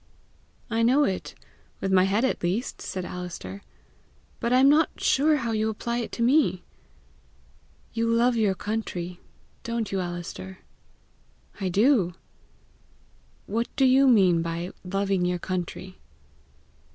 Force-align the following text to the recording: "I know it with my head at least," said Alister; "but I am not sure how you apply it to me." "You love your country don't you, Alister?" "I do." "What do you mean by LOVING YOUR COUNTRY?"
"I 0.71 0.81
know 0.81 1.03
it 1.03 1.35
with 1.79 1.91
my 1.91 2.05
head 2.05 2.25
at 2.25 2.41
least," 2.41 2.81
said 2.81 3.05
Alister; 3.05 3.61
"but 4.39 4.51
I 4.51 4.57
am 4.61 4.67
not 4.67 4.89
sure 4.97 5.35
how 5.35 5.51
you 5.51 5.69
apply 5.69 5.99
it 5.99 6.11
to 6.13 6.23
me." 6.23 6.63
"You 7.93 8.09
love 8.11 8.35
your 8.35 8.55
country 8.55 9.19
don't 9.61 9.91
you, 9.91 9.99
Alister?" 9.99 10.57
"I 11.59 11.69
do." 11.69 12.15
"What 13.45 13.67
do 13.75 13.85
you 13.85 14.07
mean 14.07 14.41
by 14.41 14.71
LOVING 14.83 15.23
YOUR 15.23 15.37
COUNTRY?" 15.37 15.99